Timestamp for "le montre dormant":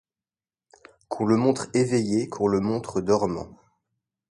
2.47-3.55